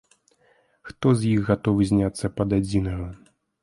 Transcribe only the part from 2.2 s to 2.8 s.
пад